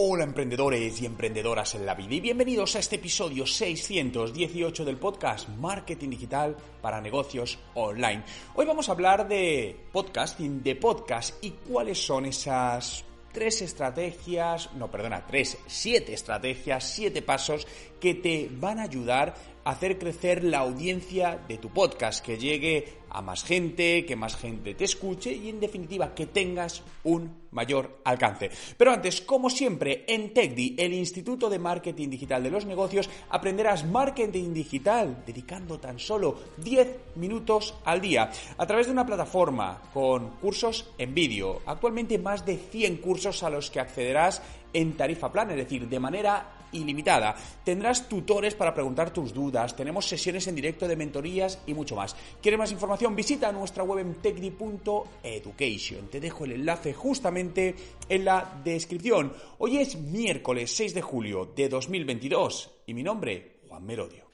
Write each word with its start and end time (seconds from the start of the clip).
Hola 0.00 0.22
emprendedores 0.22 1.02
y 1.02 1.06
emprendedoras 1.06 1.74
en 1.74 1.84
la 1.84 1.96
vida 1.96 2.14
y 2.14 2.20
bienvenidos 2.20 2.76
a 2.76 2.78
este 2.78 2.94
episodio 2.94 3.44
618 3.44 4.84
del 4.84 4.96
podcast 4.96 5.48
Marketing 5.48 6.10
Digital 6.10 6.56
para 6.80 7.00
Negocios 7.00 7.58
Online. 7.74 8.22
Hoy 8.54 8.64
vamos 8.64 8.88
a 8.88 8.92
hablar 8.92 9.26
de 9.26 9.76
podcasting, 9.90 10.62
de 10.62 10.76
podcast 10.76 11.42
y 11.42 11.50
cuáles 11.50 11.98
son 11.98 12.26
esas 12.26 13.04
tres 13.32 13.60
estrategias, 13.60 14.72
no, 14.74 14.88
perdona, 14.88 15.26
tres, 15.26 15.58
siete 15.66 16.14
estrategias, 16.14 16.84
siete 16.84 17.20
pasos 17.20 17.66
que 18.00 18.14
te 18.14 18.48
van 18.52 18.78
a 18.78 18.84
ayudar 18.84 19.34
hacer 19.68 19.98
crecer 19.98 20.44
la 20.44 20.60
audiencia 20.60 21.38
de 21.46 21.58
tu 21.58 21.68
podcast, 21.68 22.24
que 22.24 22.38
llegue 22.38 22.88
a 23.10 23.20
más 23.20 23.44
gente, 23.44 24.06
que 24.06 24.16
más 24.16 24.34
gente 24.34 24.74
te 24.74 24.84
escuche 24.84 25.30
y 25.30 25.50
en 25.50 25.60
definitiva 25.60 26.14
que 26.14 26.24
tengas 26.26 26.82
un 27.04 27.48
mayor 27.50 28.00
alcance. 28.04 28.50
Pero 28.78 28.92
antes, 28.92 29.20
como 29.20 29.50
siempre, 29.50 30.06
en 30.08 30.32
TechDi, 30.32 30.74
el 30.78 30.94
Instituto 30.94 31.50
de 31.50 31.58
Marketing 31.58 32.08
Digital 32.08 32.42
de 32.42 32.50
los 32.50 32.64
Negocios, 32.64 33.10
aprenderás 33.28 33.84
marketing 33.84 34.54
digital 34.54 35.22
dedicando 35.26 35.78
tan 35.78 35.98
solo 35.98 36.38
10 36.56 37.16
minutos 37.16 37.74
al 37.84 38.00
día 38.00 38.30
a 38.56 38.66
través 38.66 38.86
de 38.86 38.92
una 38.92 39.04
plataforma 39.04 39.82
con 39.92 40.30
cursos 40.36 40.92
en 40.96 41.12
vídeo. 41.12 41.60
Actualmente 41.66 42.18
más 42.18 42.46
de 42.46 42.56
100 42.56 42.96
cursos 42.98 43.42
a 43.42 43.50
los 43.50 43.70
que 43.70 43.80
accederás 43.80 44.40
en 44.72 44.96
tarifa 44.96 45.30
plan, 45.30 45.50
es 45.50 45.56
decir, 45.56 45.86
de 45.86 46.00
manera 46.00 46.57
ilimitada. 46.72 47.34
Tendrás 47.64 48.08
tutores 48.08 48.54
para 48.54 48.74
preguntar 48.74 49.12
tus 49.12 49.32
dudas, 49.32 49.74
tenemos 49.76 50.06
sesiones 50.06 50.46
en 50.46 50.54
directo 50.54 50.86
de 50.88 50.96
mentorías 50.96 51.60
y 51.66 51.74
mucho 51.74 51.96
más. 51.96 52.16
¿Quieres 52.40 52.58
más 52.58 52.72
información? 52.72 53.16
Visita 53.16 53.52
nuestra 53.52 53.82
web 53.84 53.98
en 54.00 54.14
techdi.education. 54.14 56.08
Te 56.08 56.20
dejo 56.20 56.44
el 56.44 56.52
enlace 56.52 56.92
justamente 56.92 57.74
en 58.08 58.24
la 58.24 58.60
descripción. 58.64 59.32
Hoy 59.58 59.78
es 59.78 59.96
miércoles 59.96 60.74
6 60.76 60.94
de 60.94 61.02
julio 61.02 61.52
de 61.54 61.68
2022 61.68 62.70
y 62.86 62.94
mi 62.94 63.02
nombre, 63.02 63.60
Juan 63.68 63.84
Merodio. 63.84 64.28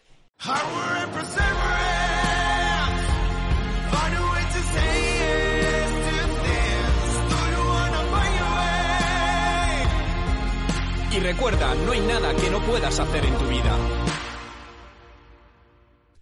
Recuerda, 11.25 11.75
no 11.75 11.93
hay 11.93 12.01
nada 12.01 12.37
que 12.37 12.51
no 12.51 12.61
puedas 12.67 13.01
hacer 13.01 13.25
en 13.25 13.35
tu 13.39 13.47
vida. 13.47 13.79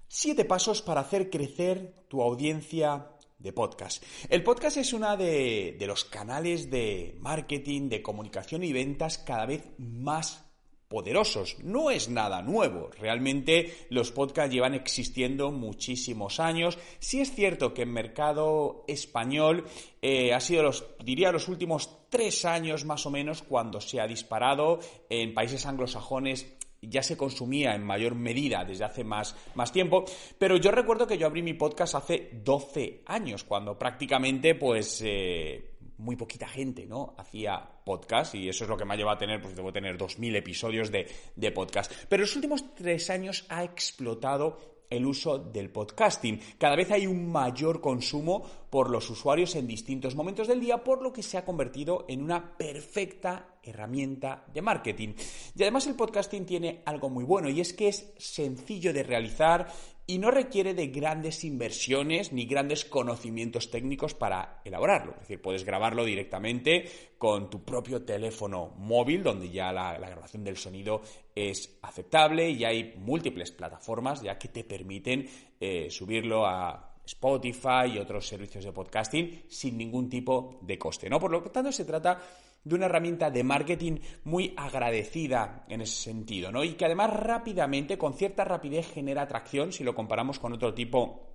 Siete 0.06 0.44
pasos 0.44 0.80
para 0.80 1.00
hacer 1.00 1.28
crecer 1.28 2.04
tu 2.06 2.22
audiencia 2.22 3.08
de 3.36 3.52
podcast. 3.52 4.04
El 4.28 4.44
podcast 4.44 4.76
es 4.76 4.92
uno 4.92 5.16
de, 5.16 5.74
de, 5.76 5.86
los 5.88 6.04
canales 6.04 6.70
de 6.70 7.16
marketing, 7.18 7.88
de 7.88 8.00
comunicación 8.00 8.62
y 8.62 8.72
ventas 8.72 9.18
cada 9.18 9.44
vez 9.44 9.64
más 9.76 10.51
poderosos. 10.92 11.56
No 11.64 11.90
es 11.90 12.10
nada 12.10 12.42
nuevo. 12.42 12.90
Realmente 13.00 13.72
los 13.88 14.12
podcasts 14.12 14.52
llevan 14.52 14.74
existiendo 14.74 15.50
muchísimos 15.50 16.38
años. 16.38 16.78
Sí 16.98 17.22
es 17.22 17.32
cierto 17.32 17.72
que 17.72 17.82
en 17.82 17.94
mercado 17.94 18.84
español 18.86 19.64
eh, 20.02 20.34
ha 20.34 20.40
sido 20.40 20.64
los, 20.64 20.84
diría, 21.02 21.32
los 21.32 21.48
últimos 21.48 22.10
tres 22.10 22.44
años 22.44 22.84
más 22.84 23.06
o 23.06 23.10
menos 23.10 23.40
cuando 23.40 23.80
se 23.80 24.02
ha 24.02 24.06
disparado. 24.06 24.80
En 25.08 25.32
países 25.32 25.64
anglosajones 25.64 26.58
ya 26.82 27.02
se 27.02 27.16
consumía 27.16 27.74
en 27.74 27.84
mayor 27.84 28.14
medida 28.14 28.62
desde 28.62 28.84
hace 28.84 29.02
más, 29.02 29.34
más, 29.54 29.72
tiempo, 29.72 30.04
pero 30.36 30.56
yo 30.56 30.72
recuerdo 30.72 31.06
que 31.06 31.16
yo 31.16 31.26
abrí 31.26 31.40
mi 31.40 31.54
podcast 31.54 31.94
hace 31.94 32.30
12 32.44 33.02
años, 33.06 33.44
cuando 33.44 33.78
prácticamente 33.78 34.56
pues 34.56 35.00
eh, 35.06 35.71
muy 36.02 36.16
poquita 36.16 36.48
gente, 36.48 36.86
¿no? 36.86 37.14
Hacía 37.16 37.68
podcast 37.84 38.34
y 38.34 38.48
eso 38.48 38.64
es 38.64 38.70
lo 38.70 38.76
que 38.76 38.84
me 38.84 38.94
ha 38.94 38.96
llevado 38.96 39.16
a 39.16 39.18
tener, 39.18 39.40
pues 39.40 39.56
debo 39.56 39.72
tener 39.72 39.96
2.000 39.96 40.36
episodios 40.36 40.90
de, 40.90 41.08
de 41.36 41.52
podcast. 41.52 41.92
Pero 42.08 42.22
en 42.22 42.26
los 42.26 42.36
últimos 42.36 42.74
tres 42.74 43.08
años 43.08 43.46
ha 43.48 43.64
explotado 43.64 44.58
el 44.92 45.06
uso 45.06 45.38
del 45.38 45.70
podcasting. 45.70 46.38
Cada 46.58 46.76
vez 46.76 46.90
hay 46.90 47.06
un 47.06 47.32
mayor 47.32 47.80
consumo 47.80 48.42
por 48.68 48.90
los 48.90 49.08
usuarios 49.08 49.54
en 49.54 49.66
distintos 49.66 50.14
momentos 50.14 50.48
del 50.48 50.60
día, 50.60 50.84
por 50.84 51.02
lo 51.02 51.12
que 51.12 51.22
se 51.22 51.38
ha 51.38 51.44
convertido 51.44 52.04
en 52.08 52.22
una 52.22 52.56
perfecta 52.58 53.58
herramienta 53.62 54.44
de 54.52 54.60
marketing. 54.60 55.14
Y 55.56 55.62
además 55.62 55.86
el 55.86 55.94
podcasting 55.94 56.44
tiene 56.44 56.82
algo 56.84 57.08
muy 57.08 57.24
bueno 57.24 57.48
y 57.48 57.60
es 57.60 57.72
que 57.72 57.88
es 57.88 58.12
sencillo 58.18 58.92
de 58.92 59.02
realizar 59.02 59.66
y 60.06 60.18
no 60.18 60.30
requiere 60.30 60.74
de 60.74 60.88
grandes 60.88 61.44
inversiones 61.44 62.32
ni 62.32 62.46
grandes 62.46 62.84
conocimientos 62.84 63.70
técnicos 63.70 64.14
para 64.14 64.60
elaborarlo. 64.64 65.12
Es 65.12 65.20
decir, 65.20 65.40
puedes 65.40 65.64
grabarlo 65.64 66.04
directamente 66.04 66.90
con 67.18 67.48
tu 67.48 67.64
propio 67.64 68.04
teléfono 68.04 68.74
móvil, 68.76 69.22
donde 69.22 69.50
ya 69.50 69.72
la, 69.72 69.96
grabación 69.98 70.44
del 70.44 70.56
sonido 70.56 71.02
es 71.34 71.78
aceptable 71.82 72.50
y 72.50 72.64
hay 72.64 72.94
múltiples 72.98 73.52
plataformas 73.52 74.22
ya 74.22 74.38
que 74.38 74.48
te 74.48 74.64
permiten 74.64 75.28
eh, 75.60 75.88
subirlo 75.90 76.46
a 76.46 76.91
Spotify 77.04 77.92
y 77.94 77.98
otros 77.98 78.26
servicios 78.26 78.64
de 78.64 78.72
podcasting 78.72 79.44
sin 79.48 79.76
ningún 79.76 80.08
tipo 80.08 80.58
de 80.62 80.78
coste. 80.78 81.10
¿no? 81.10 81.18
Por 81.18 81.30
lo 81.30 81.42
tanto, 81.42 81.72
se 81.72 81.84
trata 81.84 82.20
de 82.64 82.74
una 82.74 82.86
herramienta 82.86 83.30
de 83.30 83.42
marketing 83.42 83.98
muy 84.24 84.54
agradecida 84.56 85.64
en 85.68 85.80
ese 85.80 85.96
sentido, 85.96 86.52
¿no? 86.52 86.62
Y 86.62 86.74
que 86.74 86.84
además 86.84 87.12
rápidamente, 87.12 87.98
con 87.98 88.14
cierta 88.14 88.44
rapidez, 88.44 88.88
genera 88.92 89.22
atracción 89.22 89.72
si 89.72 89.82
lo 89.82 89.94
comparamos 89.94 90.38
con 90.38 90.52
otro 90.52 90.72
tipo 90.72 91.28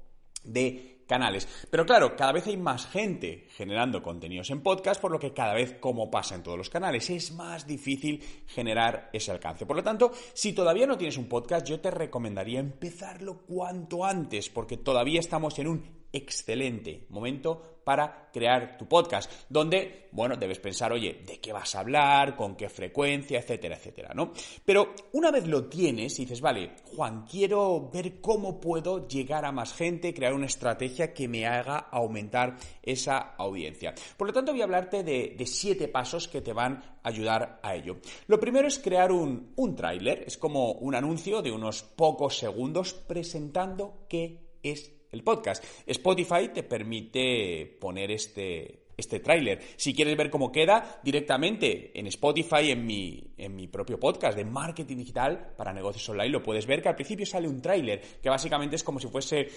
de 0.44 0.97
canales. 1.08 1.48
Pero 1.72 1.86
claro, 1.86 2.16
cada 2.16 2.34
vez 2.34 2.46
hay 2.48 2.58
más 2.58 2.86
gente 2.88 3.48
generando 3.56 4.04
contenidos 4.04 4.50
en 4.52 4.62
podcast, 4.62 5.02
por 5.02 5.12
lo 5.12 5.20
que 5.20 5.34
cada 5.34 5.54
vez, 5.54 5.78
como 5.80 6.12
pasa 6.12 6.36
en 6.36 6.44
todos 6.44 6.58
los 6.58 6.70
canales, 6.70 7.10
es 7.10 7.32
más 7.32 7.66
difícil 7.66 8.24
generar 8.48 9.10
ese 9.14 9.32
alcance. 9.32 9.66
Por 9.66 9.78
lo 9.78 9.84
tanto, 9.84 10.12
si 10.34 10.54
todavía 10.54 10.86
no 10.86 10.98
tienes 10.98 11.18
un 11.18 11.28
podcast, 11.28 11.66
yo 11.66 11.80
te 11.80 11.90
recomendaría 11.90 12.60
empezarlo 12.60 13.40
cuanto 13.48 14.06
antes, 14.06 14.50
porque 14.50 14.78
todavía 14.78 15.20
estamos 15.20 15.58
en 15.60 15.68
un 15.68 15.98
excelente 16.12 17.06
momento 17.10 17.77
para 17.88 18.28
crear 18.34 18.78
tu 18.78 18.86
podcast, 18.86 19.32
donde, 19.48 20.10
bueno, 20.12 20.36
debes 20.36 20.60
pensar, 20.60 20.92
oye, 20.92 21.24
¿de 21.26 21.40
qué 21.40 21.54
vas 21.54 21.74
a 21.74 21.80
hablar? 21.80 22.36
¿Con 22.36 22.58
qué 22.58 22.68
frecuencia? 22.68 23.40
Etcétera, 23.40 23.78
etcétera, 23.78 24.12
¿no? 24.14 24.34
Pero 24.66 24.94
una 25.14 25.32
vez 25.32 25.48
lo 25.48 25.70
tienes 25.70 26.20
y 26.20 26.24
dices, 26.24 26.42
vale, 26.42 26.72
Juan, 26.94 27.26
quiero 27.26 27.90
ver 27.90 28.20
cómo 28.20 28.60
puedo 28.60 29.08
llegar 29.08 29.46
a 29.46 29.54
más 29.54 29.74
gente, 29.74 30.14
crear 30.14 30.34
una 30.34 30.48
estrategia 30.48 31.14
que 31.14 31.30
me 31.30 31.48
haga 31.48 31.78
aumentar 31.78 32.58
esa 32.84 33.20
audiencia. 33.38 33.96
Por 34.18 34.28
lo 34.28 34.34
tanto, 34.34 34.52
voy 34.52 34.60
a 34.60 34.66
hablarte 34.66 35.06
de, 35.06 35.38
siete 35.46 35.88
pasos 35.88 36.28
que 36.28 36.42
te 36.42 36.52
van 36.52 37.00
a 37.04 37.08
ayudar 37.08 37.62
a 37.64 37.74
ello. 37.74 38.00
Lo 38.28 38.38
primero 38.38 38.68
es 38.68 38.80
crear 38.80 39.14
un, 39.14 39.54
un 39.56 39.78
tráiler, 39.78 40.26
es 40.28 40.38
como 40.38 40.74
un 40.74 40.94
anuncio 40.94 41.42
de 41.42 41.54
unos 41.54 41.84
pocos 41.84 42.38
segundos 42.38 42.94
presentando 42.94 44.06
qué 44.10 44.58
es 44.62 44.97
el 45.18 45.24
podcast. 45.24 45.64
Spotify 45.86 46.50
te 46.54 46.64
permite 46.64 47.78
poner 47.80 48.12
este, 48.12 48.88
este 48.96 49.20
tráiler. 49.20 49.60
Si 49.76 49.94
quieres 49.94 50.18
ver 50.18 50.30
cómo 50.30 50.52
queda, 50.52 51.00
directamente 51.04 51.98
en 51.98 52.08
Spotify, 52.08 52.72
en 52.72 52.86
mi, 52.86 53.34
en 53.38 53.56
mi 53.56 53.68
propio 53.68 54.00
podcast 54.00 54.38
de 54.38 54.46
marketing 54.46 54.98
digital 54.98 55.54
para 55.56 55.74
negocios 55.74 56.08
online, 56.10 56.30
lo 56.30 56.44
puedes 56.44 56.66
ver 56.66 56.82
que 56.82 56.90
al 56.90 56.96
principio 56.96 57.26
sale 57.26 57.48
un 57.48 57.62
tráiler, 57.62 58.02
que 58.22 58.30
básicamente 58.30 58.76
es 58.76 58.84
como 58.84 59.00
si 59.00 59.08
fuese 59.08 59.48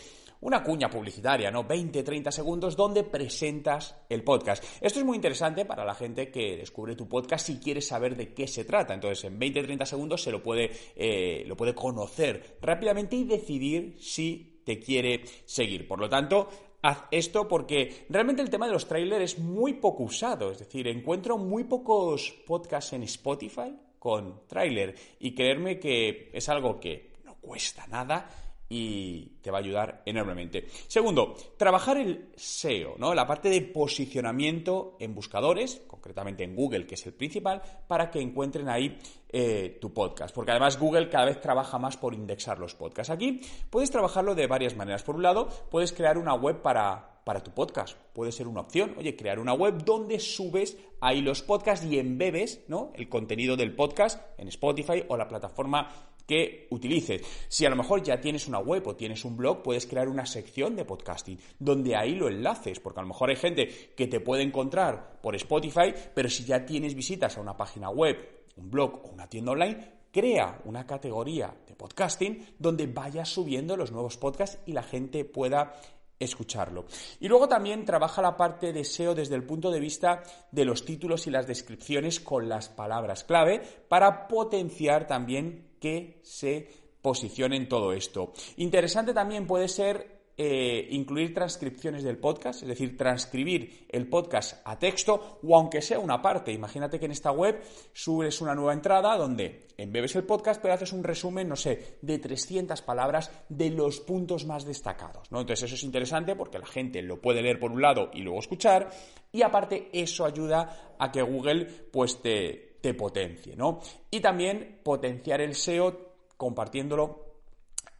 una 0.42 0.62
cuña 0.62 0.88
publicitaria, 0.88 1.50
¿no? 1.50 1.64
20, 1.64 2.02
30 2.02 2.30
segundos 2.30 2.76
donde 2.76 3.04
presentas 3.04 3.96
el 4.08 4.22
podcast. 4.22 4.64
Esto 4.80 4.98
es 4.98 5.04
muy 5.04 5.16
interesante 5.16 5.64
para 5.64 5.84
la 5.84 5.94
gente 5.94 6.30
que 6.30 6.56
descubre 6.56 6.96
tu 6.96 7.08
podcast 7.08 7.46
si 7.46 7.58
quiere 7.58 7.82
saber 7.82 8.16
de 8.16 8.32
qué 8.32 8.46
se 8.46 8.64
trata. 8.64 8.94
Entonces, 8.94 9.24
en 9.24 9.38
20, 9.38 9.62
30 9.62 9.86
segundos 9.86 10.22
se 10.22 10.30
lo 10.30 10.42
puede, 10.42 10.70
eh, 10.96 11.44
lo 11.46 11.56
puede 11.56 11.74
conocer 11.74 12.56
rápidamente 12.62 13.16
y 13.16 13.24
decidir 13.24 13.96
si 14.00 14.49
te 14.64 14.78
quiere 14.78 15.22
seguir. 15.44 15.86
Por 15.86 15.98
lo 15.98 16.08
tanto, 16.08 16.48
haz 16.82 17.04
esto 17.10 17.48
porque 17.48 18.06
realmente 18.08 18.42
el 18.42 18.50
tema 18.50 18.66
de 18.66 18.72
los 18.72 18.86
trailers 18.86 19.34
es 19.34 19.38
muy 19.38 19.74
poco 19.74 20.04
usado. 20.04 20.50
Es 20.50 20.58
decir, 20.58 20.88
encuentro 20.88 21.38
muy 21.38 21.64
pocos 21.64 22.32
podcasts 22.46 22.92
en 22.92 23.02
Spotify 23.04 23.74
con 23.98 24.46
trailer 24.46 24.94
y 25.18 25.34
creerme 25.34 25.78
que 25.78 26.30
es 26.32 26.48
algo 26.48 26.80
que 26.80 27.12
no 27.24 27.34
cuesta 27.36 27.86
nada 27.86 28.28
y 28.72 29.32
te 29.42 29.50
va 29.50 29.58
a 29.58 29.60
ayudar 29.60 30.02
enormemente. 30.06 30.68
Segundo, 30.86 31.34
trabajar 31.56 31.98
el 31.98 32.30
SEO, 32.36 32.94
¿no? 32.98 33.12
La 33.14 33.26
parte 33.26 33.50
de 33.50 33.62
posicionamiento 33.62 34.96
en 35.00 35.12
buscadores, 35.12 35.82
concretamente 35.88 36.44
en 36.44 36.54
Google, 36.54 36.86
que 36.86 36.94
es 36.94 37.04
el 37.04 37.12
principal, 37.12 37.60
para 37.88 38.12
que 38.12 38.20
encuentren 38.20 38.68
ahí 38.68 38.96
eh, 39.28 39.76
tu 39.80 39.92
podcast. 39.92 40.32
Porque 40.32 40.52
además 40.52 40.78
Google 40.78 41.08
cada 41.08 41.26
vez 41.26 41.40
trabaja 41.40 41.80
más 41.80 41.96
por 41.96 42.14
indexar 42.14 42.60
los 42.60 42.76
podcasts. 42.76 43.10
Aquí 43.10 43.40
puedes 43.70 43.90
trabajarlo 43.90 44.36
de 44.36 44.46
varias 44.46 44.76
maneras. 44.76 45.02
Por 45.02 45.16
un 45.16 45.24
lado, 45.24 45.48
puedes 45.68 45.92
crear 45.92 46.16
una 46.16 46.34
web 46.34 46.62
para, 46.62 47.20
para 47.24 47.42
tu 47.42 47.50
podcast. 47.50 47.96
Puede 48.12 48.30
ser 48.30 48.46
una 48.46 48.60
opción, 48.60 48.94
oye, 48.98 49.16
crear 49.16 49.40
una 49.40 49.52
web 49.52 49.84
donde 49.84 50.20
subes 50.20 50.76
ahí 51.00 51.22
los 51.22 51.42
podcasts 51.42 51.84
y 51.84 51.98
embebes 51.98 52.62
¿no? 52.68 52.92
el 52.94 53.08
contenido 53.08 53.56
del 53.56 53.74
podcast 53.74 54.20
en 54.38 54.46
Spotify 54.48 55.04
o 55.08 55.16
la 55.16 55.26
plataforma 55.26 56.09
que 56.30 56.68
utilices. 56.70 57.22
Si 57.48 57.66
a 57.66 57.70
lo 57.70 57.74
mejor 57.74 58.04
ya 58.04 58.20
tienes 58.20 58.46
una 58.46 58.60
web 58.60 58.86
o 58.86 58.94
tienes 58.94 59.24
un 59.24 59.36
blog, 59.36 59.64
puedes 59.64 59.84
crear 59.84 60.08
una 60.08 60.24
sección 60.26 60.76
de 60.76 60.84
podcasting 60.84 61.40
donde 61.58 61.96
ahí 61.96 62.14
lo 62.14 62.28
enlaces, 62.28 62.78
porque 62.78 63.00
a 63.00 63.02
lo 63.02 63.08
mejor 63.08 63.30
hay 63.30 63.36
gente 63.36 63.66
que 63.96 64.06
te 64.06 64.20
puede 64.20 64.44
encontrar 64.44 65.18
por 65.20 65.34
Spotify, 65.34 65.92
pero 66.14 66.30
si 66.30 66.44
ya 66.44 66.64
tienes 66.64 66.94
visitas 66.94 67.36
a 67.36 67.40
una 67.40 67.56
página 67.56 67.90
web, 67.90 68.44
un 68.58 68.70
blog 68.70 69.06
o 69.06 69.08
una 69.08 69.28
tienda 69.28 69.50
online, 69.50 69.78
crea 70.12 70.60
una 70.66 70.86
categoría 70.86 71.52
de 71.66 71.74
podcasting 71.74 72.54
donde 72.60 72.86
vayas 72.86 73.28
subiendo 73.28 73.76
los 73.76 73.90
nuevos 73.90 74.16
podcasts 74.16 74.60
y 74.66 74.72
la 74.72 74.84
gente 74.84 75.24
pueda 75.24 75.80
escucharlo. 76.20 76.84
Y 77.18 77.26
luego 77.26 77.48
también 77.48 77.84
trabaja 77.84 78.22
la 78.22 78.36
parte 78.36 78.72
de 78.72 78.84
SEO 78.84 79.16
desde 79.16 79.34
el 79.34 79.42
punto 79.42 79.72
de 79.72 79.80
vista 79.80 80.22
de 80.52 80.64
los 80.64 80.84
títulos 80.84 81.26
y 81.26 81.30
las 81.30 81.48
descripciones 81.48 82.20
con 82.20 82.48
las 82.48 82.68
palabras 82.68 83.24
clave 83.24 83.60
para 83.88 84.28
potenciar 84.28 85.08
también 85.08 85.69
que 85.80 86.20
se 86.22 86.68
posicione 87.02 87.56
en 87.56 87.68
todo 87.68 87.92
esto. 87.92 88.32
Interesante 88.56 89.14
también 89.14 89.46
puede 89.46 89.68
ser 89.68 90.20
eh, 90.42 90.88
incluir 90.92 91.34
transcripciones 91.34 92.02
del 92.02 92.16
podcast, 92.16 92.62
es 92.62 92.68
decir, 92.68 92.96
transcribir 92.96 93.86
el 93.90 94.08
podcast 94.08 94.62
a 94.64 94.78
texto 94.78 95.38
o 95.42 95.54
aunque 95.54 95.82
sea 95.82 95.98
una 95.98 96.22
parte. 96.22 96.50
Imagínate 96.50 96.98
que 96.98 97.04
en 97.04 97.12
esta 97.12 97.30
web 97.30 97.60
subes 97.92 98.40
una 98.40 98.54
nueva 98.54 98.72
entrada 98.72 99.18
donde 99.18 99.66
embebes 99.76 100.16
el 100.16 100.24
podcast 100.24 100.62
pero 100.62 100.72
haces 100.72 100.94
un 100.94 101.04
resumen, 101.04 101.46
no 101.46 101.56
sé, 101.56 101.98
de 102.00 102.18
300 102.18 102.80
palabras 102.80 103.30
de 103.50 103.68
los 103.68 104.00
puntos 104.00 104.46
más 104.46 104.64
destacados. 104.64 105.30
¿no? 105.30 105.42
Entonces 105.42 105.64
eso 105.64 105.74
es 105.74 105.84
interesante 105.84 106.34
porque 106.34 106.58
la 106.58 106.66
gente 106.66 107.02
lo 107.02 107.20
puede 107.20 107.42
leer 107.42 107.60
por 107.60 107.70
un 107.70 107.82
lado 107.82 108.10
y 108.14 108.22
luego 108.22 108.38
escuchar 108.38 108.88
y 109.32 109.42
aparte 109.42 109.90
eso 109.92 110.24
ayuda 110.24 110.94
a 110.98 111.12
que 111.12 111.20
Google 111.20 111.66
pues 111.92 112.22
te, 112.22 112.69
te 112.80 112.94
potencie. 112.94 113.56
¿no? 113.56 113.80
Y 114.10 114.20
también 114.20 114.80
potenciar 114.82 115.40
el 115.40 115.54
SEO 115.54 116.14
compartiéndolo 116.36 117.26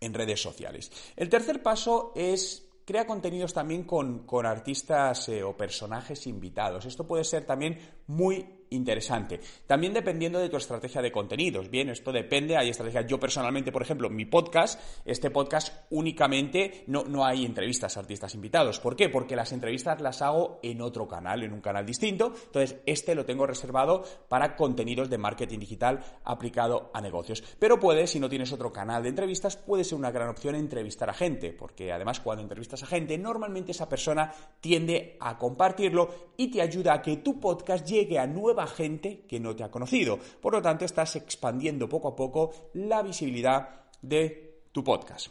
en 0.01 0.15
redes 0.15 0.41
sociales. 0.41 0.91
El 1.17 1.29
tercer 1.29 1.63
paso 1.63 2.13
es 2.15 2.67
crea 2.85 3.07
contenidos 3.07 3.53
también 3.55 3.85
con, 3.85 4.27
artistas 4.45 5.29
eh, 5.29 5.45
o 5.45 5.57
personajes 5.57 6.27
invitados. 6.27 6.87
Esto 6.87 7.07
puede 7.07 7.23
ser 7.23 7.45
también 7.45 7.79
muy 8.09 8.60
interesante. 8.71 9.41
También 9.67 9.93
dependiendo 9.93 10.39
de 10.39 10.49
tu 10.49 10.57
estrategia 10.57 11.03
de 11.03 11.13
contenidos. 11.13 11.71
Bien, 11.71 11.89
esto 11.91 12.13
depende, 12.13 12.57
hay 12.57 12.71
estrategias. 12.71 13.07
Yo 13.07 13.19
personalmente, 13.19 13.73
por 13.73 13.83
ejemplo, 13.83 14.09
mi 14.09 14.25
podcast, 14.25 14.81
este 15.05 15.31
podcast 15.31 15.85
únicamente 15.91 16.85
no, 16.87 17.05
no 17.05 17.25
hay 17.25 17.45
entrevistas 17.45 17.97
a 17.97 18.01
artistas 18.01 18.35
invitados. 18.35 18.81
¿Por 18.81 18.97
qué? 18.97 19.09
Porque 19.09 19.37
las 19.37 19.53
entrevistas 19.53 20.01
las 20.01 20.23
hago 20.23 20.61
en 20.63 20.81
otro 20.81 21.07
canal, 21.09 21.43
en 21.43 21.53
un 21.53 21.61
canal 21.61 21.85
distinto. 21.85 22.33
Entonces, 22.47 22.77
este 22.87 23.15
lo 23.15 23.25
tengo 23.25 23.47
reservado 23.47 24.05
para 24.29 24.57
contenidos 24.57 25.11
de 25.11 25.19
marketing 25.19 25.59
digital 25.59 26.01
aplicado 26.25 26.91
a 26.95 27.01
negocios. 27.01 27.43
Pero 27.59 27.79
puede, 27.79 28.07
si 28.07 28.21
no 28.21 28.29
tienes 28.29 28.53
otro 28.53 28.73
canal 28.73 29.03
de 29.03 29.09
entrevistas, 29.09 29.57
puede 29.57 29.85
ser 29.85 29.99
una 29.99 30.11
gran 30.11 30.29
opción 30.29 30.55
entrevistar 30.55 31.11
a 31.11 31.15
gente, 31.15 31.53
porque 31.53 31.93
además 31.93 32.21
cuando 32.21 32.43
entrevistas 32.43 32.83
a 32.83 32.87
gente, 32.87 33.19
normalmente 33.19 33.73
esa 33.73 33.89
persona 33.89 34.33
tiende 34.61 35.17
a 35.21 35.37
compartirlo 35.39 36.33
y 36.37 36.51
te 36.51 36.63
ayuda 36.63 36.95
a 36.95 37.03
que 37.03 37.19
tu 37.19 37.41
podcast 37.41 37.87
llegue 37.87 38.19
a 38.19 38.27
nuevas 38.27 38.60
gente 38.67 39.25
que 39.27 39.41
no 39.41 39.55
te 39.55 39.65
ha 39.65 39.71
conocido. 39.71 40.19
Por 40.41 40.53
lo 40.53 40.63
tanto, 40.63 40.85
estás 40.85 41.17
expandiendo 41.17 41.89
poco 41.89 42.09
a 42.09 42.17
poco 42.17 42.71
la 42.75 43.03
visibilidad 43.03 43.87
de 44.03 44.65
tu 44.73 44.85
podcast. 44.85 45.29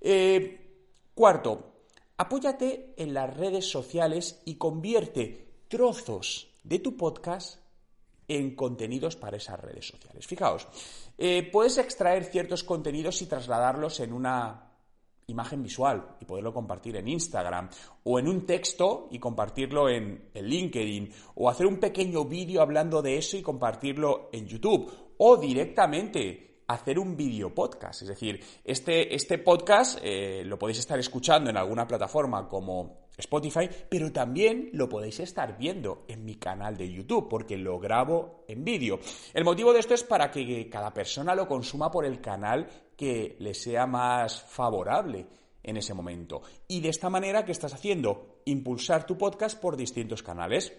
Eh, 0.00 1.10
cuarto, 1.14 1.72
apóyate 2.16 2.94
en 2.96 3.14
las 3.14 3.36
redes 3.36 3.70
sociales 3.70 4.42
y 4.44 4.56
convierte 4.56 5.64
trozos 5.68 6.48
de 6.62 6.78
tu 6.78 6.96
podcast 6.96 7.60
en 8.28 8.54
contenidos 8.54 9.16
para 9.16 9.36
esas 9.36 9.58
redes 9.58 9.88
sociales. 9.88 10.26
Fijaos, 10.26 10.68
eh, 11.18 11.48
puedes 11.50 11.78
extraer 11.78 12.24
ciertos 12.24 12.62
contenidos 12.62 13.20
y 13.22 13.26
trasladarlos 13.26 14.00
en 14.00 14.12
una 14.12 14.69
imagen 15.30 15.62
visual 15.62 16.16
y 16.20 16.24
poderlo 16.24 16.52
compartir 16.52 16.96
en 16.96 17.08
Instagram 17.08 17.68
o 18.04 18.18
en 18.18 18.28
un 18.28 18.46
texto 18.46 19.08
y 19.10 19.18
compartirlo 19.18 19.88
en, 19.88 20.30
LinkedIn 20.34 21.10
o 21.36 21.48
hacer 21.48 21.66
un 21.66 21.78
pequeño 21.78 22.24
vídeo 22.24 22.62
hablando 22.62 23.02
de 23.02 23.16
eso 23.16 23.36
y 23.36 23.42
compartirlo 23.42 24.30
en 24.32 24.46
YouTube 24.46 24.90
o 25.18 25.36
directamente 25.36 26.49
hacer 26.72 26.98
un 26.98 27.16
vídeo 27.16 27.54
podcast. 27.54 28.02
Es 28.02 28.08
decir, 28.08 28.40
este, 28.64 29.14
este 29.14 29.38
podcast 29.38 29.98
eh, 30.02 30.42
lo 30.44 30.58
podéis 30.58 30.78
estar 30.78 30.98
escuchando 30.98 31.50
en 31.50 31.56
alguna 31.56 31.86
plataforma 31.86 32.48
como 32.48 33.08
Spotify, 33.16 33.68
pero 33.88 34.12
también 34.12 34.70
lo 34.72 34.88
podéis 34.88 35.20
estar 35.20 35.58
viendo 35.58 36.04
en 36.08 36.24
mi 36.24 36.36
canal 36.36 36.76
de 36.76 36.90
YouTube 36.90 37.28
porque 37.28 37.56
lo 37.56 37.78
grabo 37.78 38.44
en 38.48 38.64
vídeo. 38.64 38.98
El 39.34 39.44
motivo 39.44 39.72
de 39.72 39.80
esto 39.80 39.94
es 39.94 40.04
para 40.04 40.30
que 40.30 40.68
cada 40.68 40.92
persona 40.92 41.34
lo 41.34 41.46
consuma 41.46 41.90
por 41.90 42.04
el 42.04 42.20
canal 42.20 42.66
que 42.96 43.36
le 43.38 43.54
sea 43.54 43.86
más 43.86 44.42
favorable 44.42 45.26
en 45.62 45.76
ese 45.76 45.94
momento. 45.94 46.42
Y 46.68 46.80
de 46.80 46.88
esta 46.88 47.10
manera, 47.10 47.44
¿qué 47.44 47.52
estás 47.52 47.74
haciendo? 47.74 48.40
Impulsar 48.46 49.06
tu 49.06 49.18
podcast 49.18 49.60
por 49.60 49.76
distintos 49.76 50.22
canales. 50.22 50.72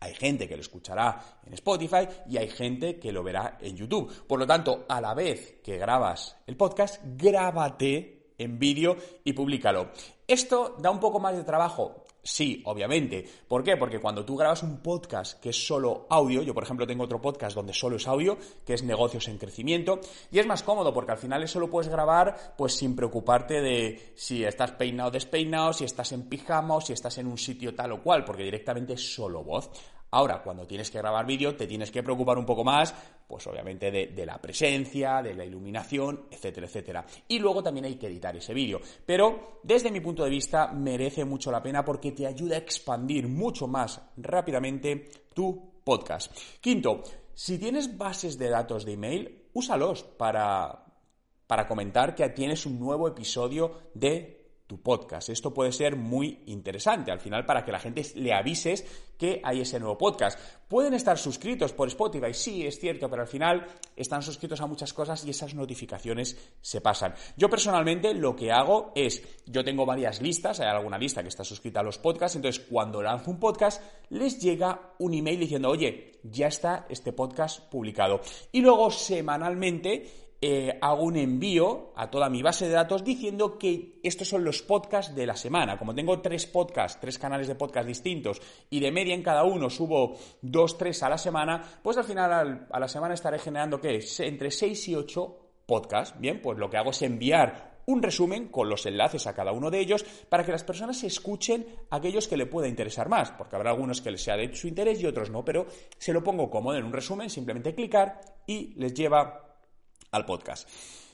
Hay 0.00 0.14
gente 0.14 0.48
que 0.48 0.56
lo 0.56 0.62
escuchará 0.62 1.40
en 1.44 1.54
Spotify 1.54 2.08
y 2.28 2.36
hay 2.36 2.48
gente 2.48 2.98
que 2.98 3.12
lo 3.12 3.22
verá 3.22 3.58
en 3.60 3.76
YouTube. 3.76 4.26
Por 4.26 4.38
lo 4.38 4.46
tanto, 4.46 4.84
a 4.88 5.00
la 5.00 5.14
vez 5.14 5.60
que 5.62 5.76
grabas 5.76 6.36
el 6.46 6.56
podcast, 6.56 7.00
grábate 7.04 8.32
en 8.38 8.58
vídeo 8.58 8.96
y 9.24 9.32
públicalo. 9.32 9.90
Esto 10.26 10.76
da 10.78 10.90
un 10.90 11.00
poco 11.00 11.18
más 11.18 11.36
de 11.36 11.44
trabajo. 11.44 12.04
Sí, 12.30 12.60
obviamente. 12.66 13.24
¿Por 13.48 13.64
qué? 13.64 13.78
Porque 13.78 14.00
cuando 14.00 14.22
tú 14.22 14.36
grabas 14.36 14.62
un 14.62 14.80
podcast 14.80 15.40
que 15.40 15.48
es 15.48 15.66
solo 15.66 16.06
audio, 16.10 16.42
yo 16.42 16.52
por 16.52 16.62
ejemplo 16.62 16.86
tengo 16.86 17.04
otro 17.04 17.22
podcast 17.22 17.56
donde 17.56 17.72
solo 17.72 17.96
es 17.96 18.06
audio, 18.06 18.36
que 18.66 18.74
es 18.74 18.82
negocios 18.82 19.28
en 19.28 19.38
crecimiento, 19.38 19.98
y 20.30 20.38
es 20.38 20.46
más 20.46 20.62
cómodo 20.62 20.92
porque 20.92 21.12
al 21.12 21.18
final 21.18 21.42
eso 21.42 21.58
lo 21.58 21.70
puedes 21.70 21.90
grabar 21.90 22.54
pues 22.58 22.74
sin 22.74 22.94
preocuparte 22.94 23.62
de 23.62 24.12
si 24.14 24.44
estás 24.44 24.72
peinado 24.72 25.08
o 25.08 25.12
despeinado, 25.12 25.72
si 25.72 25.84
estás 25.84 26.12
en 26.12 26.28
pijama 26.28 26.76
o 26.76 26.80
si 26.82 26.92
estás 26.92 27.16
en 27.16 27.28
un 27.28 27.38
sitio 27.38 27.74
tal 27.74 27.92
o 27.92 28.02
cual, 28.02 28.26
porque 28.26 28.44
directamente 28.44 28.92
es 28.92 29.14
solo 29.14 29.42
voz. 29.42 29.70
Ahora, 30.10 30.42
cuando 30.42 30.66
tienes 30.66 30.90
que 30.90 30.98
grabar 30.98 31.26
vídeo, 31.26 31.54
te 31.54 31.66
tienes 31.66 31.90
que 31.90 32.02
preocupar 32.02 32.38
un 32.38 32.46
poco 32.46 32.64
más, 32.64 32.94
pues 33.26 33.46
obviamente 33.46 33.90
de, 33.90 34.26
la 34.26 34.40
presencia, 34.40 35.22
de 35.22 35.34
la 35.34 35.44
iluminación, 35.44 36.26
etcétera, 36.30 36.66
etcétera. 36.66 37.06
Y 37.28 37.38
luego 37.38 37.62
también 37.62 37.84
hay 37.84 37.96
que 37.96 38.06
editar 38.06 38.34
ese 38.34 38.54
vídeo. 38.54 38.80
Pero 39.04 39.60
desde 39.62 39.90
mi 39.90 40.00
punto 40.00 40.24
de 40.24 40.30
vista 40.30 40.68
merece 40.68 41.24
mucho 41.26 41.50
la 41.50 41.62
pena 41.62 41.84
porque 41.84 42.12
te 42.12 42.26
ayuda 42.26 42.56
a 42.56 42.60
expandir 42.60 43.28
mucho 43.28 43.66
más 43.66 44.00
rápidamente 44.16 45.10
tu 45.34 45.82
podcast. 45.84 46.34
Quinto, 46.60 47.02
si 47.34 47.58
tienes 47.58 47.96
bases 47.98 48.38
de 48.38 48.48
datos 48.48 48.86
de 48.86 48.94
email, 48.94 49.48
úsalos 49.52 50.04
para, 50.04 50.86
para 51.46 51.68
comentar 51.68 52.14
que 52.14 52.28
tienes 52.30 52.64
un 52.64 52.80
nuevo 52.80 53.08
episodio 53.08 53.90
de 53.92 54.37
tu 54.68 54.82
podcast. 54.82 55.30
Esto 55.30 55.52
puede 55.52 55.72
ser 55.72 55.96
muy 55.96 56.42
interesante 56.46 57.10
al 57.10 57.20
final 57.20 57.46
para 57.46 57.64
que 57.64 57.72
la 57.72 57.80
gente 57.80 58.02
le 58.14 58.34
avises 58.34 58.84
que 59.16 59.40
hay 59.42 59.62
ese 59.62 59.80
nuevo 59.80 59.96
podcast. 59.96 60.38
Pueden 60.68 60.92
estar 60.92 61.18
suscritos 61.18 61.72
por 61.72 61.88
Spotify, 61.88 62.34
sí, 62.34 62.66
es 62.66 62.78
cierto, 62.78 63.08
pero 63.08 63.22
al 63.22 63.28
final 63.28 63.66
están 63.96 64.22
suscritos 64.22 64.60
a 64.60 64.66
muchas 64.66 64.92
cosas 64.92 65.24
y 65.24 65.30
esas 65.30 65.54
notificaciones 65.54 66.36
se 66.60 66.82
pasan. 66.82 67.14
Yo 67.36 67.48
personalmente 67.48 68.12
lo 68.12 68.36
que 68.36 68.52
hago 68.52 68.92
es, 68.94 69.22
yo 69.46 69.64
tengo 69.64 69.86
varias 69.86 70.20
listas, 70.20 70.60
hay 70.60 70.68
alguna 70.68 70.98
lista 70.98 71.22
que 71.22 71.30
está 71.30 71.44
suscrita 71.44 71.80
a 71.80 71.82
los 71.82 71.98
podcasts, 71.98 72.36
entonces 72.36 72.64
cuando 72.68 73.02
lanzo 73.02 73.30
un 73.30 73.40
podcast 73.40 73.82
les 74.10 74.38
llega 74.38 74.92
un 74.98 75.14
email 75.14 75.40
diciendo, 75.40 75.70
oye, 75.70 76.20
ya 76.22 76.48
está 76.48 76.86
este 76.90 77.14
podcast 77.14 77.60
publicado. 77.70 78.20
Y 78.52 78.60
luego 78.60 78.90
semanalmente 78.90 80.27
eh, 80.40 80.78
hago 80.80 81.02
un 81.02 81.16
envío 81.16 81.92
a 81.96 82.10
toda 82.10 82.30
mi 82.30 82.42
base 82.42 82.68
de 82.68 82.74
datos 82.74 83.02
diciendo 83.02 83.58
que 83.58 83.98
estos 84.02 84.28
son 84.28 84.44
los 84.44 84.62
podcasts 84.62 85.14
de 85.14 85.26
la 85.26 85.36
semana. 85.36 85.76
Como 85.76 85.94
tengo 85.94 86.20
tres 86.20 86.46
podcasts, 86.46 87.00
tres 87.00 87.18
canales 87.18 87.48
de 87.48 87.56
podcast 87.56 87.86
distintos 87.86 88.40
y 88.70 88.78
de 88.80 88.92
media 88.92 89.14
en 89.14 89.22
cada 89.22 89.44
uno 89.44 89.68
subo 89.68 90.16
dos, 90.40 90.78
tres 90.78 91.02
a 91.02 91.08
la 91.08 91.18
semana, 91.18 91.62
pues 91.82 91.96
al 91.96 92.04
final 92.04 92.68
a 92.70 92.80
la 92.80 92.88
semana 92.88 93.14
estaré 93.14 93.38
generando 93.38 93.80
¿qué? 93.80 94.00
entre 94.20 94.50
seis 94.50 94.86
y 94.88 94.94
ocho 94.94 95.38
podcasts. 95.66 96.18
Bien, 96.20 96.40
pues 96.40 96.56
lo 96.56 96.70
que 96.70 96.76
hago 96.76 96.90
es 96.90 97.02
enviar 97.02 97.78
un 97.86 98.02
resumen 98.02 98.48
con 98.48 98.68
los 98.68 98.84
enlaces 98.84 99.26
a 99.26 99.34
cada 99.34 99.50
uno 99.50 99.70
de 99.70 99.80
ellos 99.80 100.04
para 100.28 100.44
que 100.44 100.52
las 100.52 100.62
personas 100.62 101.02
escuchen 101.04 101.66
aquellos 101.90 102.28
que 102.28 102.36
le 102.36 102.44
pueda 102.46 102.68
interesar 102.68 103.08
más, 103.08 103.30
porque 103.32 103.56
habrá 103.56 103.70
algunos 103.70 104.02
que 104.02 104.10
les 104.10 104.22
sea 104.22 104.36
de 104.36 104.54
su 104.54 104.68
interés 104.68 105.00
y 105.00 105.06
otros 105.06 105.30
no, 105.30 105.42
pero 105.42 105.66
se 105.96 106.12
lo 106.12 106.22
pongo 106.22 106.50
cómodo 106.50 106.76
en 106.76 106.84
un 106.84 106.92
resumen, 106.92 107.30
simplemente 107.30 107.74
clicar 107.74 108.20
y 108.46 108.74
les 108.78 108.92
lleva 108.92 109.47
al 110.10 110.24
podcast. 110.24 110.68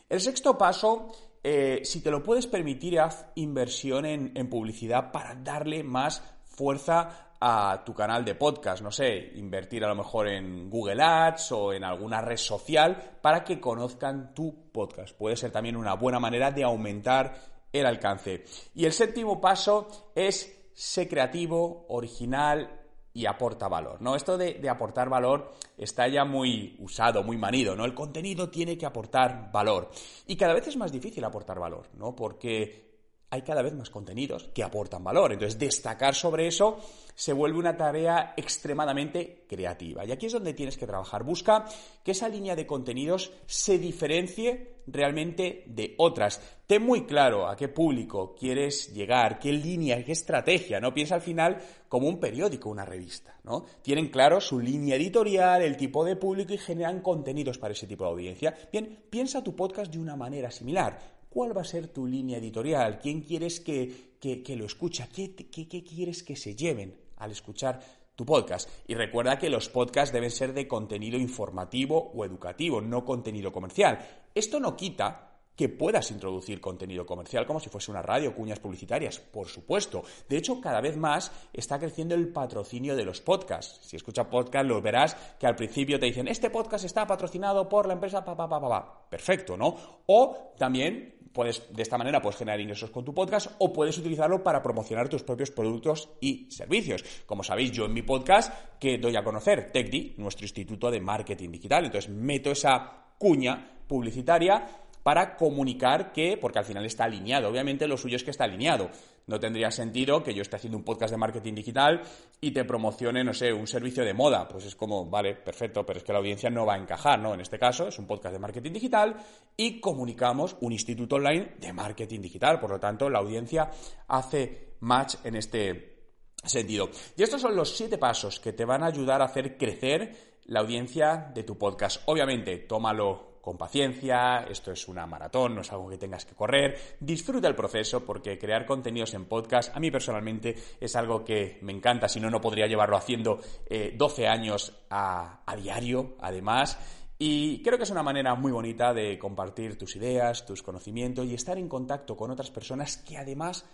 El 0.08 0.20
sexto 0.20 0.56
paso 0.58 1.12
eh, 1.46 1.82
si 1.84 2.00
te 2.00 2.10
lo 2.10 2.22
puedes 2.22 2.46
permitir, 2.46 2.98
haz 2.98 3.26
inversión 3.34 4.06
en, 4.06 4.32
en 4.34 4.48
publicidad 4.48 5.12
para 5.12 5.34
darle 5.34 5.84
más 5.84 6.22
fuerza 6.46 7.34
a 7.38 7.82
tu 7.84 7.92
canal 7.92 8.24
de 8.24 8.34
podcast, 8.34 8.82
no 8.82 8.90
sé, 8.90 9.32
invertir 9.34 9.84
a 9.84 9.88
lo 9.88 9.94
mejor 9.94 10.28
en 10.28 10.70
Google 10.70 11.02
Ads 11.02 11.52
o 11.52 11.74
en 11.74 11.84
alguna 11.84 12.22
red 12.22 12.38
social 12.38 13.18
para 13.20 13.44
que 13.44 13.60
conozcan 13.60 14.32
tu 14.32 14.72
podcast. 14.72 15.14
Puede 15.14 15.36
ser 15.36 15.50
también 15.50 15.76
una 15.76 15.92
buena 15.92 16.18
manera 16.18 16.50
de 16.50 16.64
aumentar 16.64 17.34
el 17.70 17.84
alcance. 17.84 18.44
Y 18.74 18.86
el 18.86 18.94
séptimo 18.94 19.38
paso 19.38 20.12
es 20.14 20.70
ser 20.72 21.06
creativo, 21.06 21.84
original 21.90 22.83
y 23.14 23.26
aporta 23.26 23.68
valor, 23.68 24.02
¿no? 24.02 24.16
Esto 24.16 24.36
de, 24.36 24.54
de, 24.54 24.68
aportar 24.68 25.08
valor 25.08 25.52
está 25.78 26.08
ya 26.08 26.24
muy 26.24 26.76
usado, 26.80 27.22
muy 27.22 27.36
manido, 27.36 27.76
¿no? 27.76 27.84
El 27.84 27.94
contenido 27.94 28.50
tiene 28.50 28.76
que 28.76 28.86
aportar 28.86 29.52
valor. 29.52 29.90
Y 30.26 30.36
cada 30.36 30.52
vez 30.52 30.66
es 30.66 30.76
más 30.76 30.90
difícil 30.90 31.24
aportar 31.24 31.60
valor, 31.60 31.86
¿no? 31.96 32.16
Porque 32.16 32.93
hay 33.34 33.42
cada 33.42 33.62
vez 33.62 33.74
más 33.74 33.90
contenidos 33.90 34.48
que 34.54 34.62
aportan 34.62 35.02
valor. 35.02 35.32
Entonces, 35.32 35.58
destacar 35.58 36.14
sobre 36.14 36.46
eso 36.46 36.78
se 37.14 37.32
vuelve 37.32 37.58
una 37.58 37.76
tarea 37.76 38.34
extremadamente 38.36 39.44
creativa. 39.48 40.04
Y 40.04 40.12
aquí 40.12 40.26
es 40.26 40.32
donde 40.32 40.54
tienes 40.54 40.76
que 40.76 40.86
trabajar. 40.86 41.24
Busca 41.24 41.64
que 42.02 42.12
esa 42.12 42.28
línea 42.28 42.54
de 42.54 42.66
contenidos 42.66 43.32
se 43.46 43.78
diferencie 43.78 44.74
realmente 44.86 45.64
de 45.66 45.94
otras. 45.98 46.40
Ten 46.66 46.84
muy 46.84 47.06
claro 47.06 47.48
a 47.48 47.56
qué 47.56 47.68
público 47.68 48.34
quieres 48.34 48.92
llegar, 48.92 49.38
qué 49.38 49.52
línea, 49.52 50.02
qué 50.04 50.12
estrategia, 50.12 50.80
¿no? 50.80 50.94
Piensa 50.94 51.16
al 51.16 51.20
final 51.20 51.58
como 51.88 52.08
un 52.08 52.20
periódico, 52.20 52.70
una 52.70 52.84
revista, 52.84 53.38
¿no? 53.44 53.64
Tienen 53.82 54.10
claro 54.10 54.40
su 54.40 54.60
línea 54.60 54.96
editorial, 54.96 55.62
el 55.62 55.76
tipo 55.76 56.04
de 56.04 56.16
público 56.16 56.52
y 56.52 56.58
generan 56.58 57.00
contenidos 57.00 57.58
para 57.58 57.72
ese 57.72 57.86
tipo 57.86 58.04
de 58.04 58.10
audiencia. 58.10 58.54
Bien, 58.72 59.04
piensa 59.10 59.42
tu 59.42 59.56
podcast 59.56 59.92
de 59.92 59.98
una 59.98 60.16
manera 60.16 60.50
similar 60.50 61.14
¿Cuál 61.34 61.56
va 61.56 61.62
a 61.62 61.64
ser 61.64 61.88
tu 61.88 62.06
línea 62.06 62.38
editorial? 62.38 63.00
¿Quién 63.00 63.20
quieres 63.20 63.58
que, 63.58 64.14
lo 64.56 64.64
escucha? 64.64 65.08
¿Qué, 65.12 65.34
¿Qué, 65.34 65.82
quieres 65.82 66.22
que 66.22 66.36
se 66.36 66.54
lleven 66.54 66.96
al 67.16 67.32
escuchar 67.32 67.80
tu 68.14 68.24
podcast? 68.24 68.70
Y 68.86 68.94
recuerda 68.94 69.36
que 69.36 69.50
los 69.50 69.68
podcasts 69.68 70.12
deben 70.12 70.30
ser 70.30 70.52
de 70.52 70.68
contenido 70.68 71.18
informativo 71.18 72.12
o 72.14 72.24
educativo, 72.24 72.80
no 72.80 73.04
contenido 73.04 73.50
comercial. 73.50 73.98
Esto 74.32 74.60
no 74.60 74.76
quita 74.76 75.33
que 75.56 75.68
puedas 75.68 76.10
introducir 76.10 76.60
contenido 76.60 77.06
comercial 77.06 77.46
como 77.46 77.60
si 77.60 77.68
fuese 77.68 77.90
una 77.90 78.02
radio, 78.02 78.34
cuñas 78.34 78.60
publicitarias, 78.60 79.18
por 79.18 79.48
supuesto. 79.48 80.02
De 80.28 80.36
hecho, 80.36 80.60
cada 80.60 80.80
vez 80.80 80.96
más 80.96 81.30
está 81.52 81.78
creciendo 81.78 82.14
el 82.14 82.28
patrocinio 82.28 82.96
de 82.96 83.04
los 83.04 83.20
podcasts. 83.20 83.86
Si 83.86 83.96
escuchas 83.96 84.26
podcast, 84.26 84.66
lo 84.66 84.80
verás 84.82 85.16
que 85.38 85.46
al 85.46 85.56
principio 85.56 85.98
te 85.98 86.06
dicen, 86.06 86.28
este 86.28 86.50
podcast 86.50 86.84
está 86.84 87.06
patrocinado 87.06 87.68
por 87.68 87.86
la 87.86 87.94
empresa, 87.94 88.24
pa, 88.24 88.36
pa, 88.36 88.48
pa, 88.48 88.60
pa, 88.60 89.08
Perfecto, 89.08 89.56
¿no? 89.56 89.76
O 90.06 90.52
también 90.58 91.14
puedes, 91.32 91.74
de 91.74 91.82
esta 91.82 91.98
manera 91.98 92.22
puedes 92.22 92.38
generar 92.38 92.60
ingresos 92.60 92.90
con 92.90 93.04
tu 93.04 93.12
podcast 93.12 93.50
o 93.58 93.72
puedes 93.72 93.98
utilizarlo 93.98 94.42
para 94.42 94.62
promocionar 94.62 95.08
tus 95.08 95.22
propios 95.22 95.50
productos 95.50 96.08
y 96.20 96.50
servicios. 96.50 97.04
Como 97.26 97.42
sabéis, 97.42 97.72
yo 97.72 97.84
en 97.84 97.92
mi 97.92 98.02
podcast 98.02 98.52
que 98.78 98.98
doy 98.98 99.16
a 99.16 99.24
conocer 99.24 99.70
TechDi, 99.70 100.14
nuestro 100.18 100.44
instituto 100.44 100.90
de 100.90 101.00
marketing 101.00 101.50
digital. 101.50 101.84
Entonces 101.84 102.10
meto 102.10 102.50
esa 102.50 103.04
cuña 103.18 103.82
publicitaria 103.86 104.83
para 105.04 105.36
comunicar 105.36 106.12
que, 106.12 106.38
porque 106.38 106.58
al 106.58 106.64
final 106.64 106.84
está 106.86 107.04
alineado, 107.04 107.50
obviamente 107.50 107.86
lo 107.86 107.98
suyo 107.98 108.16
es 108.16 108.24
que 108.24 108.30
está 108.30 108.44
alineado. 108.44 108.90
No 109.26 109.38
tendría 109.38 109.70
sentido 109.70 110.22
que 110.22 110.34
yo 110.34 110.42
esté 110.42 110.56
haciendo 110.56 110.78
un 110.78 110.84
podcast 110.84 111.12
de 111.12 111.18
marketing 111.18 111.54
digital 111.54 112.02
y 112.40 112.50
te 112.50 112.64
promocione, 112.64 113.22
no 113.22 113.32
sé, 113.32 113.52
un 113.52 113.66
servicio 113.66 114.04
de 114.04 114.12
moda. 114.12 114.48
Pues 114.48 114.64
es 114.64 114.74
como, 114.74 115.06
vale, 115.06 115.34
perfecto, 115.34 115.84
pero 115.84 115.98
es 115.98 116.04
que 116.04 116.12
la 116.12 116.18
audiencia 116.18 116.50
no 116.50 116.66
va 116.66 116.74
a 116.74 116.78
encajar, 116.78 117.18
¿no? 117.18 117.32
En 117.32 117.40
este 117.40 117.58
caso 117.58 117.88
es 117.88 117.98
un 117.98 118.06
podcast 118.06 118.32
de 118.32 118.38
marketing 118.38 118.72
digital 118.72 119.16
y 119.56 119.78
comunicamos 119.80 120.56
un 120.60 120.72
instituto 120.72 121.16
online 121.16 121.52
de 121.58 121.72
marketing 121.72 122.20
digital. 122.20 122.58
Por 122.58 122.70
lo 122.70 122.80
tanto, 122.80 123.08
la 123.08 123.18
audiencia 123.18 123.70
hace 124.08 124.76
match 124.80 125.16
en 125.24 125.36
este 125.36 125.94
sentido. 126.42 126.90
Y 127.16 127.22
estos 127.22 127.40
son 127.40 127.56
los 127.56 127.76
siete 127.76 127.98
pasos 127.98 128.40
que 128.40 128.52
te 128.52 128.64
van 128.64 128.82
a 128.82 128.86
ayudar 128.86 129.20
a 129.20 129.26
hacer 129.26 129.56
crecer 129.56 130.34
la 130.46 130.60
audiencia 130.60 131.30
de 131.34 131.44
tu 131.44 131.56
podcast. 131.56 132.02
Obviamente, 132.06 132.58
tómalo 132.58 133.33
con 133.44 133.58
paciencia, 133.58 134.46
esto 134.48 134.72
es 134.72 134.88
una 134.88 135.06
maratón, 135.06 135.54
no 135.54 135.60
es 135.60 135.70
algo 135.70 135.90
que 135.90 135.98
tengas 135.98 136.24
que 136.24 136.34
correr, 136.34 136.96
disfruta 136.98 137.46
el 137.46 137.54
proceso 137.54 138.02
porque 138.02 138.38
crear 138.38 138.64
contenidos 138.64 139.12
en 139.12 139.26
podcast 139.26 139.76
a 139.76 139.80
mí 139.80 139.90
personalmente 139.90 140.56
es 140.80 140.96
algo 140.96 141.22
que 141.22 141.58
me 141.60 141.72
encanta, 141.72 142.08
si 142.08 142.20
no, 142.20 142.30
no 142.30 142.40
podría 142.40 142.66
llevarlo 142.66 142.96
haciendo 142.96 143.38
12 143.68 144.22
eh, 144.22 144.28
años 144.28 144.72
a, 144.88 145.42
a 145.44 145.56
diario, 145.56 146.16
además. 146.20 146.78
Y 147.18 147.62
creo 147.62 147.76
que 147.76 147.84
es 147.84 147.90
una 147.90 148.02
manera 148.02 148.34
muy 148.34 148.50
bonita 148.50 148.94
de 148.94 149.18
compartir 149.18 149.76
tus 149.76 149.94
ideas, 149.96 150.46
tus 150.46 150.62
conocimientos 150.62 151.26
y 151.26 151.34
estar 151.34 151.58
en 151.58 151.68
contacto 151.68 152.16
con 152.16 152.30
otras 152.30 152.50
personas 152.50 152.96
que 152.96 153.18
además 153.18 153.66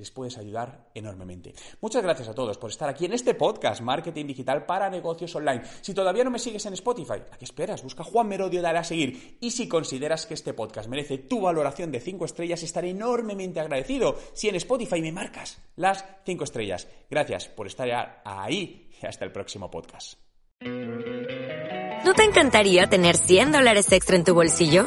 les 0.00 0.10
puedes 0.10 0.36
ayudar 0.38 0.88
enormemente. 0.94 1.54
Muchas 1.80 2.02
gracias 2.02 2.28
a 2.28 2.34
todos 2.34 2.58
por 2.58 2.70
estar 2.70 2.88
aquí 2.88 3.04
en 3.04 3.12
este 3.12 3.34
podcast 3.34 3.82
Marketing 3.82 4.26
Digital 4.26 4.66
para 4.66 4.90
Negocios 4.90 5.34
Online. 5.36 5.62
Si 5.82 5.94
todavía 5.94 6.24
no 6.24 6.30
me 6.30 6.38
sigues 6.38 6.64
en 6.66 6.72
Spotify, 6.72 7.22
¿a 7.30 7.36
qué 7.36 7.44
esperas? 7.44 7.82
Busca 7.82 8.02
Juan 8.02 8.26
Merodio, 8.26 8.62
dale 8.62 8.78
a 8.78 8.84
seguir. 8.84 9.36
Y 9.40 9.50
si 9.50 9.68
consideras 9.68 10.26
que 10.26 10.34
este 10.34 10.54
podcast 10.54 10.88
merece 10.88 11.18
tu 11.18 11.42
valoración 11.42 11.92
de 11.92 12.00
5 12.00 12.24
estrellas, 12.24 12.62
estaré 12.62 12.90
enormemente 12.90 13.60
agradecido 13.60 14.16
si 14.32 14.48
en 14.48 14.56
Spotify 14.56 15.02
me 15.02 15.12
marcas 15.12 15.60
las 15.76 16.04
5 16.24 16.44
estrellas. 16.44 16.88
Gracias 17.08 17.48
por 17.48 17.66
estar 17.66 18.22
ahí 18.24 18.90
y 19.00 19.06
hasta 19.06 19.24
el 19.24 19.32
próximo 19.32 19.70
podcast. 19.70 20.14
¿No 20.62 22.14
te 22.14 22.24
encantaría 22.24 22.86
tener 22.88 23.16
100 23.16 23.52
dólares 23.52 23.92
extra 23.92 24.16
en 24.16 24.24
tu 24.24 24.34
bolsillo? 24.34 24.86